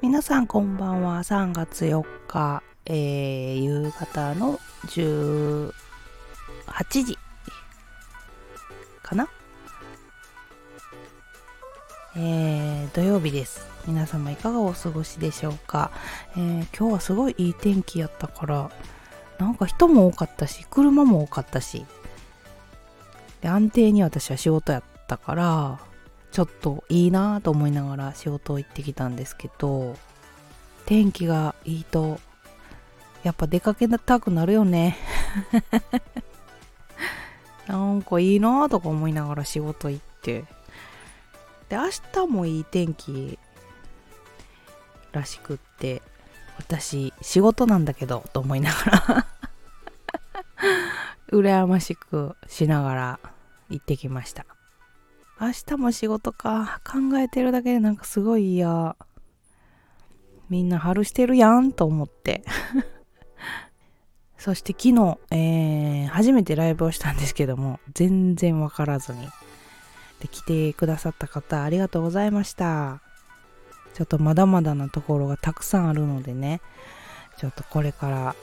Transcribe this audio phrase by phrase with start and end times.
[0.00, 1.18] 皆さんこんばんは。
[1.18, 5.72] 3月4日、えー、夕方の18
[6.90, 7.18] 時
[9.02, 9.28] かな？
[12.16, 13.68] えー、土曜日です。
[13.86, 15.90] 皆様いかがお過ごしでしょうか、
[16.36, 18.70] えー、今日はすごいいい天気やったから
[19.38, 21.84] なんか人も多かったし車も多かったし
[23.42, 25.80] で安定に私は仕事やったから
[26.30, 29.96] ちょっといいなと思いながら仕事行ってきたんですけど
[30.86, 32.18] 天気がいいと
[33.22, 34.96] やっぱ出かけたくなるよね。
[37.68, 40.44] なんかいいなとか思いながら仕事行って。
[41.68, 43.38] で明日もいい天気
[45.12, 46.02] らしくって
[46.58, 49.26] 私仕事なんだけどと思いながら
[51.32, 53.20] 羨ましくしながら
[53.70, 54.44] 行ってきました。
[55.40, 56.80] 明日も仕事か。
[56.84, 58.96] 考えてるだけでなんかすごい嫌。
[60.48, 62.44] みんな春してるやんと思って。
[64.38, 69.28] そして昨日、えー、初めてライブをしたんですけども全然わからずに。
[70.20, 73.00] で来てくださった方ありがとうございました。
[73.94, 76.60] ちょっとまだまだなところがたくさんあるのでね。
[77.38, 78.36] ちょっとこれから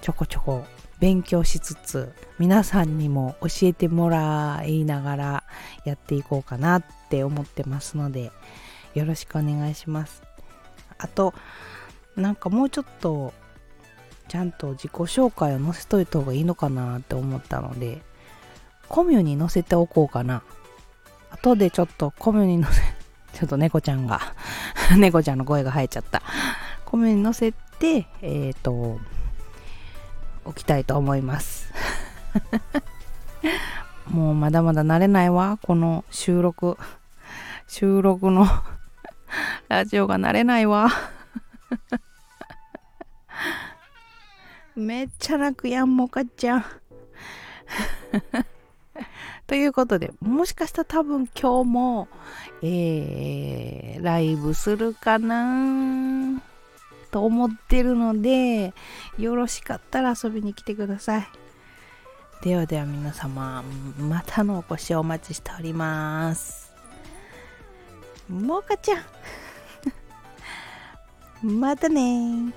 [0.00, 0.64] ちょこちょこ
[1.00, 5.44] 勉強しつつ皆さんにも教えてもらいながら
[5.84, 8.32] やっていこうかなって思ってますので
[8.94, 10.22] よろしくお願いします。
[10.98, 11.34] あと
[12.16, 13.32] なんかもうちょっと
[14.28, 18.02] ちゃんと自己紹介を載せといた方がいいのかなって思ったので
[18.88, 20.42] コミュに載せておこうかな。
[21.30, 22.80] 後でちょっとコミュに載せ
[23.38, 24.20] ちょっと猫ちゃんが
[24.96, 26.22] 猫ちゃんの声が入っちゃった。
[26.84, 29.00] コミュに載せてえっ、ー、と
[30.44, 31.72] 置きたいと思います。
[34.10, 36.76] もうまだまだ慣れないわこの収録。
[37.66, 38.46] 収録の
[39.68, 40.88] ラジオが慣れないわ。
[44.76, 46.64] めっちゃ泣くやんもかちゃん。
[49.46, 52.08] ということでもしかしたら多分今日も、
[52.62, 55.44] えー、ライブするかな
[57.14, 58.74] と思ってるので
[59.18, 61.28] よろしかったら遊びに来てください。
[62.42, 63.62] ではでは皆様
[63.96, 66.72] またのお越しをお待ちしております。
[68.28, 69.04] もかちゃん。
[71.60, 72.52] またね